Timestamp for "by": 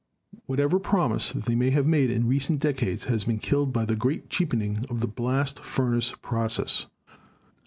3.71-3.85